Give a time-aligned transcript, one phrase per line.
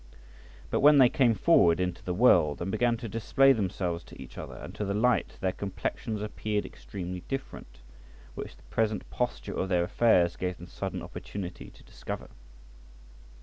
[0.71, 4.35] But when they came forward into the world, and began to display themselves to each
[4.35, 7.81] other and to the light, their complexions appeared extremely different,
[8.33, 12.29] which the present posture of their affairs gave them sudden opportunity to discover.